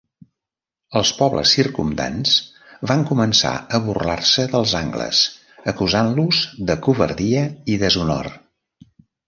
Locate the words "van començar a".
2.93-3.81